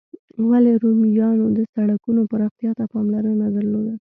[0.49, 3.93] ولي رومیانو د سړکونو پراختیا ته پاملرنه درلوده؟